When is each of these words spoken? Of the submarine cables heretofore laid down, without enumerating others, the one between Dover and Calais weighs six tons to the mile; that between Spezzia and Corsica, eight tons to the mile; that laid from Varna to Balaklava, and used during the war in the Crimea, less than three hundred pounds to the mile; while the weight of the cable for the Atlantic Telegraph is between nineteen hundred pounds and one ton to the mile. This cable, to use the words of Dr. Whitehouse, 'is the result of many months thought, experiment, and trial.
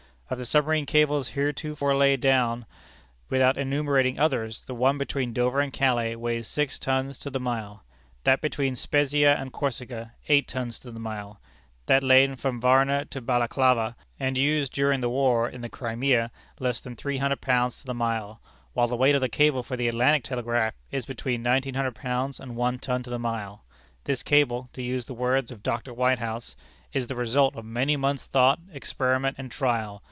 Of 0.31 0.37
the 0.37 0.45
submarine 0.45 0.85
cables 0.85 1.27
heretofore 1.27 1.93
laid 1.93 2.21
down, 2.21 2.65
without 3.29 3.57
enumerating 3.57 4.17
others, 4.17 4.63
the 4.63 4.73
one 4.73 4.97
between 4.97 5.33
Dover 5.33 5.59
and 5.59 5.73
Calais 5.73 6.15
weighs 6.15 6.47
six 6.47 6.79
tons 6.79 7.17
to 7.17 7.29
the 7.29 7.37
mile; 7.41 7.83
that 8.23 8.39
between 8.39 8.77
Spezzia 8.77 9.35
and 9.35 9.51
Corsica, 9.51 10.13
eight 10.29 10.47
tons 10.47 10.79
to 10.79 10.91
the 10.91 11.01
mile; 11.01 11.41
that 11.87 12.01
laid 12.01 12.39
from 12.39 12.61
Varna 12.61 13.03
to 13.09 13.19
Balaklava, 13.19 13.95
and 14.21 14.37
used 14.37 14.71
during 14.71 15.01
the 15.01 15.09
war 15.09 15.49
in 15.49 15.59
the 15.59 15.67
Crimea, 15.67 16.31
less 16.61 16.79
than 16.79 16.95
three 16.95 17.17
hundred 17.17 17.41
pounds 17.41 17.79
to 17.81 17.85
the 17.85 17.93
mile; 17.93 18.39
while 18.71 18.87
the 18.87 18.95
weight 18.95 19.15
of 19.15 19.19
the 19.19 19.27
cable 19.27 19.63
for 19.63 19.75
the 19.75 19.89
Atlantic 19.89 20.23
Telegraph 20.23 20.75
is 20.91 21.05
between 21.05 21.43
nineteen 21.43 21.73
hundred 21.73 21.95
pounds 21.95 22.39
and 22.39 22.55
one 22.55 22.79
ton 22.79 23.03
to 23.03 23.09
the 23.09 23.19
mile. 23.19 23.65
This 24.05 24.23
cable, 24.23 24.69
to 24.71 24.81
use 24.81 25.07
the 25.07 25.13
words 25.13 25.51
of 25.51 25.61
Dr. 25.61 25.91
Whitehouse, 25.93 26.55
'is 26.93 27.07
the 27.07 27.17
result 27.17 27.57
of 27.57 27.65
many 27.65 27.97
months 27.97 28.27
thought, 28.27 28.59
experiment, 28.71 29.35
and 29.37 29.51
trial. 29.51 29.99